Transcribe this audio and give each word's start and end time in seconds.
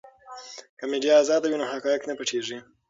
که 0.79 0.85
میډیا 0.91 1.13
ازاده 1.21 1.47
وي 1.49 1.57
نو 1.61 1.65
حقایق 1.73 2.01
نه 2.09 2.13
پټیږي. 2.19 2.57